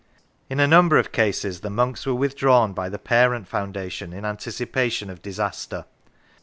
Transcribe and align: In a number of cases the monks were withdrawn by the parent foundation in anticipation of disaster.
In 0.49 0.59
a 0.59 0.65
number 0.65 0.97
of 0.97 1.11
cases 1.11 1.59
the 1.59 1.69
monks 1.69 2.07
were 2.07 2.15
withdrawn 2.15 2.73
by 2.73 2.89
the 2.89 2.97
parent 2.97 3.47
foundation 3.47 4.13
in 4.13 4.25
anticipation 4.25 5.11
of 5.11 5.21
disaster. 5.21 5.85